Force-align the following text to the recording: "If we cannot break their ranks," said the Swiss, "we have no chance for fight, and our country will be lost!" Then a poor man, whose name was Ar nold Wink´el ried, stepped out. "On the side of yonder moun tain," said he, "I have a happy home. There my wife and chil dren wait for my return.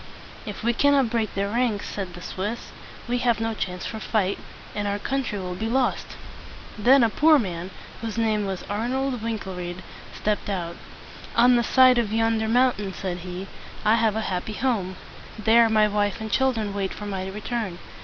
"If 0.47 0.63
we 0.63 0.73
cannot 0.73 1.11
break 1.11 1.35
their 1.35 1.49
ranks," 1.49 1.87
said 1.87 2.15
the 2.15 2.23
Swiss, 2.23 2.71
"we 3.07 3.19
have 3.19 3.39
no 3.39 3.53
chance 3.53 3.85
for 3.85 3.99
fight, 3.99 4.39
and 4.73 4.87
our 4.87 4.97
country 4.97 5.37
will 5.37 5.53
be 5.53 5.69
lost!" 5.69 6.17
Then 6.75 7.03
a 7.03 7.09
poor 7.11 7.37
man, 7.37 7.69
whose 8.01 8.17
name 8.17 8.47
was 8.47 8.63
Ar 8.63 8.89
nold 8.89 9.21
Wink´el 9.21 9.55
ried, 9.55 9.83
stepped 10.11 10.49
out. 10.49 10.75
"On 11.35 11.55
the 11.55 11.61
side 11.63 11.99
of 11.99 12.11
yonder 12.11 12.47
moun 12.47 12.73
tain," 12.77 12.93
said 12.93 13.17
he, 13.19 13.45
"I 13.85 13.93
have 13.93 14.15
a 14.15 14.21
happy 14.21 14.53
home. 14.53 14.95
There 15.37 15.69
my 15.69 15.87
wife 15.87 16.19
and 16.19 16.31
chil 16.31 16.51
dren 16.51 16.73
wait 16.73 16.95
for 16.95 17.05
my 17.05 17.27
return. 17.27 17.77